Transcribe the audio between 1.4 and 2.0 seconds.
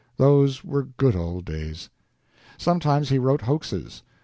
days.